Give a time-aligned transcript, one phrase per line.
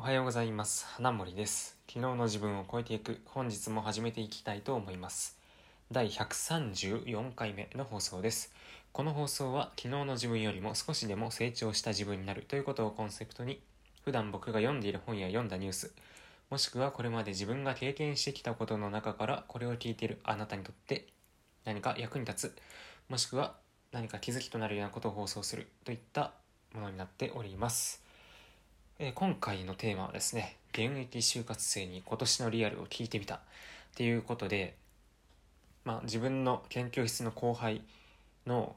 [0.00, 0.86] はようございます。
[0.86, 1.76] 花森です。
[1.88, 3.18] 昨日の自分を超えていく。
[3.24, 5.36] 本日も始めていきたいと思います。
[5.90, 8.54] 第134回目の放送です。
[8.92, 12.42] この放送は昨日の自分よりも少しでも成長した自分になる。
[12.42, 13.60] ということをコンセプトに
[14.04, 15.92] 普段僕が読んでいる本や読んだニュース
[16.48, 21.08] もしくはこれまで自分が経験してきたことの中からこれを聞いているあなたにとって
[21.64, 22.56] 何か役に立つ。
[23.08, 23.56] もしくは
[23.90, 25.66] 何か気づきとなるようなことを放送する。
[25.84, 26.34] といった
[26.72, 28.06] ものになっております。
[29.00, 33.40] えー、今回のテーマはですね、現役就活生に今年のリアルを聞いてみたっ
[33.94, 34.74] ていうことで、
[35.84, 37.82] まあ、自分の研究室の後輩
[38.44, 38.74] の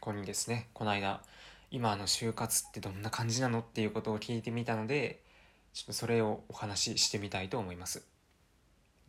[0.00, 1.22] 子にですね、この間、
[1.70, 5.22] 今の就活ってどんな感じなのっていうことを聞いてみたので、
[5.72, 8.04] ちょっとそれをお話ししてみたいと思います。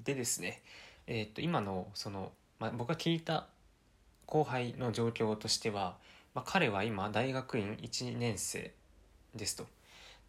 [0.05, 0.61] でですね、
[1.07, 3.47] えー、っと、今のその、まあ、僕が聞いた
[4.25, 5.97] 後輩の状況としては、
[6.33, 8.71] まあ、彼は今大学院1年生
[9.35, 9.67] ですと。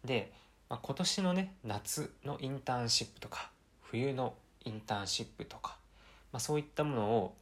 [0.05, 0.31] で、
[0.69, 3.51] まあ、今年のね夏のインターンシップとか
[3.81, 5.77] 冬のインターンシップとか、
[6.31, 7.35] まあ、そういったものを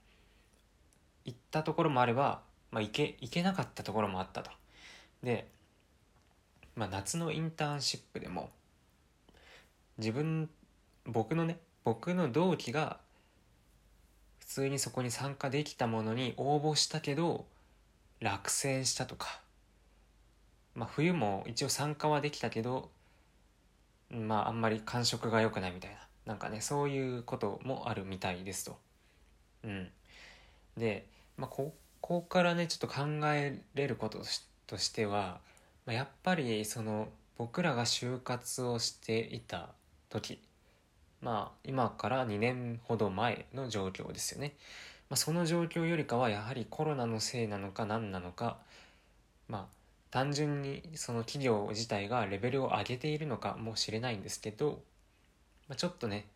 [1.26, 4.52] 行ったところもあれば、まあ、行け行けなかったところもあったと。
[5.24, 5.48] で、
[6.76, 8.50] まあ、夏のインターンシップでも
[9.98, 10.50] 自分
[11.06, 12.98] 僕のね僕の同期が
[14.40, 17.46] 普通にそこに参加できたものに応募したけど
[18.22, 19.42] 落選したとか
[20.80, 22.90] まあ、冬も一応参加はできたけど
[24.10, 28.78] まああんまり感触が良くないみたいななんかねそういうこともあるみたいですと。
[29.66, 29.90] うん、
[30.78, 31.06] で、
[31.36, 34.20] まあ、ここからねちょっと考えれること
[34.68, 35.42] としては、
[35.86, 39.72] まあ、やっぱりその僕らが就活をしていた
[40.10, 40.40] 時
[41.22, 44.54] まあ今から2年ほど前の状況ですよね。
[45.10, 48.60] まあ、その状況よりかはやはりコロナのせいなのか何なのか
[49.50, 49.79] まあ
[50.12, 54.82] 単純にその企業自体がレベルを上げているのかもしれないんですけど、
[55.68, 56.28] まあ、ちょっとね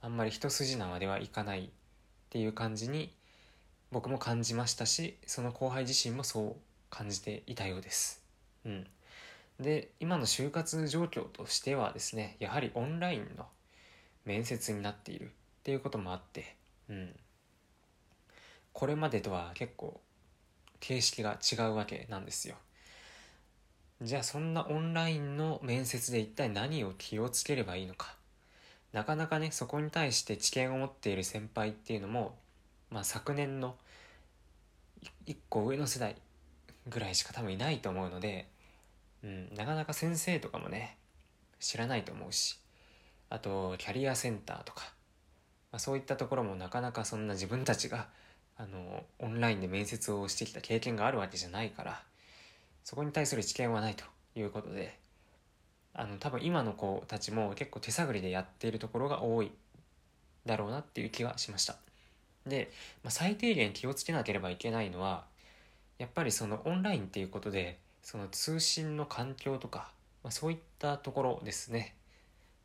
[0.00, 1.68] あんまり一筋縄ではいかないっ
[2.30, 3.14] ていう感じに
[3.90, 6.56] 僕も感じましたしその後輩自身もそう
[6.88, 8.22] 感じていたようです。
[8.64, 8.86] うん、
[9.60, 13.46] で今の就活状況としてはですねやはりオンラインの
[14.24, 15.28] 面接になっているっ
[15.64, 16.56] ていうこともあって、
[16.88, 17.14] うん、
[18.72, 20.00] これまでとは結構
[20.80, 22.56] 形式が違うわけなんですよ。
[24.02, 28.16] じゃあそんなオンラインの面接で一体何を気をつければいいのか。
[28.92, 32.34] なかなかねそこに対して知見を持っている先輩っていうのも、
[32.90, 33.76] まあ、昨年の
[35.26, 36.16] 1個上の世代
[36.88, 38.48] ぐらいしか多分いないと思うので、
[39.24, 40.98] うん、なかなか先生とかもね
[41.58, 42.58] 知らないと思うし
[43.30, 44.92] あとキャリアセンターとか、
[45.70, 48.08] まあ、そういったところもなかなかそんな自分たちが
[48.58, 52.02] あのオンラインで面接をしてきた経験があるわけじゃないから
[52.84, 54.04] そこに対する知見はないと
[54.34, 54.98] いうことで
[55.94, 59.52] あの多分今の子たちも結構手探りでやっているところが多い
[60.46, 61.76] だろうなっていう気はしました。
[62.46, 62.72] で、
[63.04, 65.24] まあ、最低限気をつけなければいけないのは
[65.98, 69.90] やっぱりそのオンラインっていうことでその通信の環境とか、
[70.24, 71.94] まあ、そういったところですね、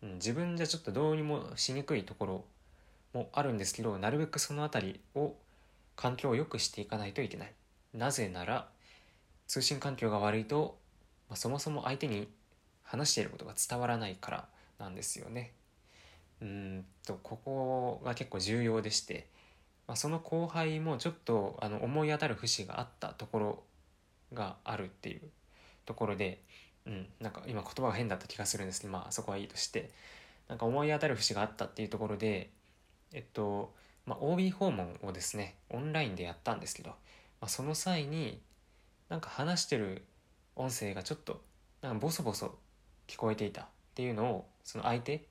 [0.01, 2.45] うん、自分じゃちょっとどうにもしにくいところ
[3.13, 5.35] もあるんですけどなるべくその辺りを
[5.95, 7.53] 環境を良くしていかないといけない。
[7.93, 8.67] なぜなら
[9.47, 10.77] 通信環境が悪いと、
[11.29, 12.27] まあ、そもそも相手に
[12.83, 14.47] 話していることが伝わらないから
[14.79, 15.53] なんですよね。
[16.41, 19.27] うんとここが結構重要でして、
[19.87, 23.63] まあ、その後輩もちょっとあの思い当たる節があったところ
[24.33, 25.21] があるっていう
[25.85, 26.41] ところで、
[26.85, 29.89] うん、なんか今言葉が変だった気がするんですけど、まあ、そこはいいとして
[30.47, 32.51] なんか思い当たる節があったっていうところで
[33.13, 33.73] えっと、
[34.05, 36.95] まあ、OB 訪問をですねオンラインでやったんですけど、ま
[37.41, 38.39] あ、その際に
[39.09, 40.03] なんか話してる
[40.55, 41.41] 音声がちょっと
[41.81, 42.55] なんかボソボソ
[43.07, 45.25] 聞こえていたっていうのをその相手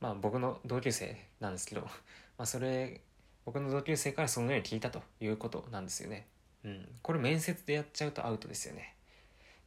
[0.00, 1.82] まあ僕の同級生なんですけど
[2.38, 3.00] まあそれ
[3.44, 6.28] 僕の同級生からそのように聞いたということなんですよね。
[6.64, 8.94] うん、これ面接でやっちゃうとアウトですよね。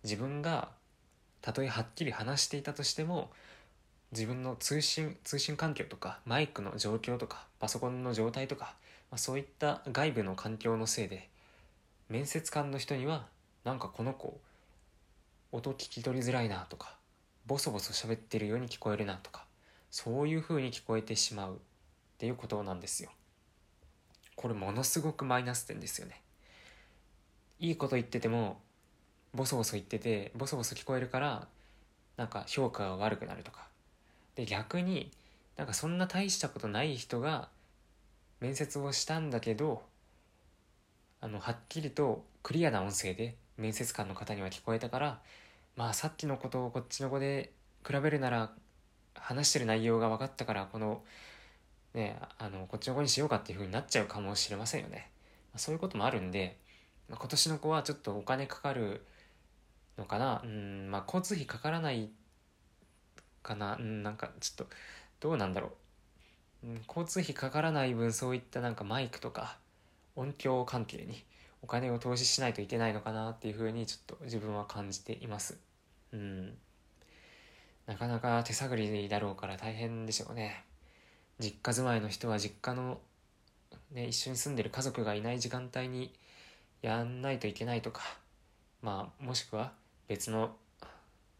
[0.03, 0.71] 自分が
[1.41, 3.31] たとえはっきり話していたとしても
[4.11, 8.75] 自分の通信通信環境とかマイクの状況とかパソコンの状態とか、
[9.11, 11.29] まあ、そういった外部の環境のせいで
[12.07, 13.27] 面接官の人には
[13.65, 14.39] なんかこの子
[15.51, 16.95] 音聞き取りづらいなとか
[17.47, 19.43] ボソボソ喋ってるように聞こえるなとか
[19.89, 21.57] そういう風に聞こえてしまうっ
[22.19, 23.09] ていうことなんですよ。
[24.35, 26.21] これものすごくマイナス点ですよね。
[27.59, 28.61] いいこと言ってても
[29.33, 31.47] ボソボソ言っててボソボソ聞こえるから
[32.17, 33.67] なんか評価が悪くなるとか。
[34.35, 35.11] で逆に
[35.55, 37.49] なんかそんな大したことない人が
[38.41, 39.81] 面接をしたんだけど
[41.21, 45.21] あのはっきりとクリアな音声で面接官の方には聞こえたから
[45.75, 47.51] まあさっきのことをこっちの子で
[47.85, 48.51] 比べるなら
[49.15, 51.03] 話してる内容が分かったからこの
[51.93, 55.09] ねあのこっちの子にしようかっていう風になっちゃうかもしれませんよね。
[55.55, 56.57] そういうこともあるんで、
[57.09, 59.05] ま、今年の子はちょっとお金かかる
[59.97, 60.41] のかな。
[60.43, 62.09] うんまあ交通費かからない
[63.41, 63.77] かな。
[63.77, 64.73] うんなんかちょっと
[65.19, 65.71] どうなんだろ
[66.63, 69.57] う、うん、交通費かからない分そういったなんかマイクとか
[70.15, 71.23] 音響関係に
[71.65, 75.57] お金を投資しないといけないのかなっていうふうにちょっと自分は感じています。
[76.13, 76.53] うん。
[77.87, 80.63] なかなか手探りだろうから大変でしょうね。
[81.39, 82.99] 実家住まいの人は実家の、
[83.91, 86.13] ね、一緒に住んでる家族がいない時間帯に
[86.83, 88.03] やんないといけないとか。
[88.83, 89.73] まあもしくは
[90.07, 90.55] 別の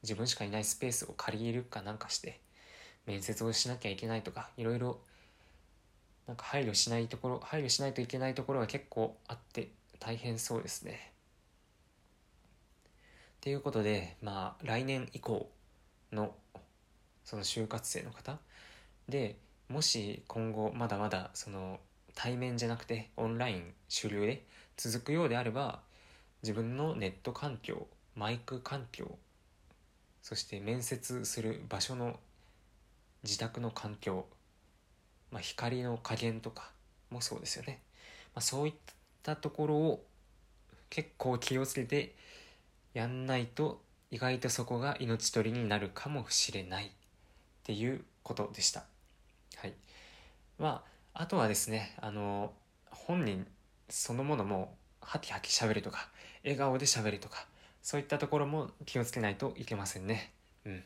[0.01, 2.39] 自分しかいないスペースを借りるかなんかして
[3.05, 4.97] 面接をしなきゃいけないとかいろいろ
[6.25, 9.69] なんか配慮しないところ配慮しないといけないところが結構あって
[9.99, 11.13] 大変そうですね。
[13.41, 15.49] ということでまあ来年以降
[16.11, 16.33] の
[17.23, 18.39] その就活生の方
[19.07, 19.37] で
[19.69, 21.79] もし今後まだまだその
[22.15, 24.45] 対面じゃなくてオンライン主流で
[24.77, 25.81] 続くようであれば
[26.41, 29.17] 自分のネット環境マイク環境
[30.21, 32.19] そして面接する場所の
[33.23, 34.25] 自宅の環境、
[35.31, 36.71] まあ、光の加減とか
[37.11, 37.81] もそうですよね、
[38.33, 38.73] まあ、そうい
[39.25, 40.05] ったところを
[40.91, 42.13] 結構気をつけて
[42.93, 43.81] やんないと
[44.11, 46.89] 意外とそこが命取りになるかもしれないっ
[47.63, 48.83] ていうことでした。
[49.57, 49.73] はい。
[50.59, 50.83] ま
[51.13, 52.53] あ、あとはですね、あの、
[52.91, 53.47] 本人
[53.89, 56.07] そのものもハキハキ喋るとか、
[56.43, 57.47] 笑顔で喋るとか、
[57.81, 60.31] そういったところも気をつけないといけませんね。
[60.65, 60.83] うん。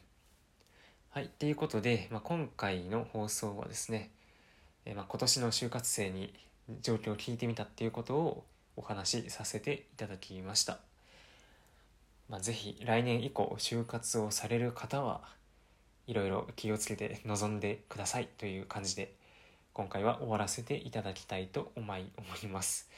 [1.10, 1.30] はい。
[1.38, 4.12] ということで、まあ、今回の放送はですね、
[4.86, 6.34] えまあ、今年の就活生に
[6.82, 8.46] 状況を聞いてみたっていうことを
[8.76, 10.80] お話しさせていただきました。
[12.30, 15.22] まあ、ぜひ来年以降就活をされる方は
[16.06, 19.14] いろいろ気をつけて臨んでくださいという感じで
[19.74, 22.08] 今回は終わらせていただきたいと思い
[22.52, 22.90] ます。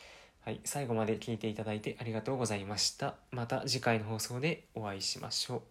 [0.44, 3.16] はい、最後まで聞いていただいてありがとうございました。
[3.32, 5.71] また次回の放送でお会いしましょう。